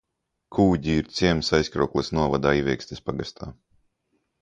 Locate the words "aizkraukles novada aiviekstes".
1.59-3.07